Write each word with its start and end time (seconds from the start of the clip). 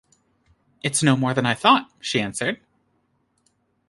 “It’s 0.81 1.03
no 1.03 1.15
more 1.15 1.35
than 1.35 1.45
I 1.45 1.53
thought,” 1.53 1.87
she 1.99 2.19
answered. 2.21 2.59